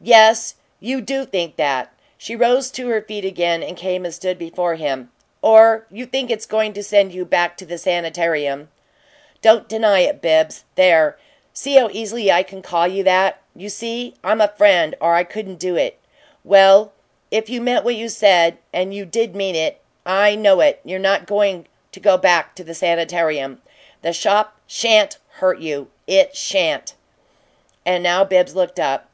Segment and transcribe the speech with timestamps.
[0.00, 4.38] "Yes, you do think that!" She rose to her feet again and came and stood
[4.38, 5.10] before him.
[5.42, 8.70] "Or you think it's going to send you back to the sanitarium.
[9.42, 10.62] Don't deny it, Bibbs.
[10.76, 11.18] There!
[11.52, 13.40] See how easily I call you that!
[13.56, 15.98] You see I'm a friend, or I couldn't do it.
[16.44, 16.92] Well,
[17.32, 20.78] if you meant what you said and you did mean it, I know it!
[20.84, 23.62] you're not going to go back to the sanitarium.
[24.02, 25.90] The shop sha'n't hurt you.
[26.06, 26.94] It sha'n't!"
[27.84, 29.04] And now Bibbs looked up.